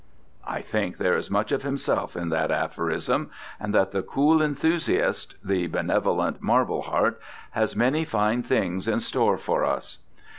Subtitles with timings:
[0.47, 5.35] I think there is much of himself in that aphorism, and that the cool enthusiast,
[5.43, 7.19] the benevolent marbleheart,
[7.51, 9.99] has many fine things in store for us.